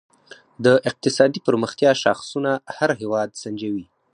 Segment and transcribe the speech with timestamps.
[0.65, 3.85] د اقتصادي پرمختیا شاخصونه هر هېواد سنجوي.